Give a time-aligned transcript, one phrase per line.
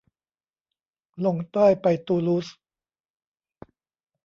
[1.25, 2.47] ลงใต้ไปตูลูส